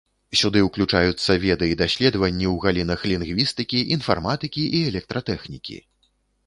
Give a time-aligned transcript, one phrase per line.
[0.39, 5.77] Сюды ўключаюцца веды і даследаванні ў галінах лінгвістыкі, інфарматыкі і электратэхнікі.